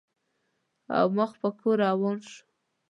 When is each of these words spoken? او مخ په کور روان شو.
او 0.97 1.07
مخ 1.17 1.31
په 1.41 1.49
کور 1.59 1.77
روان 1.87 2.17
شو. 2.29 2.39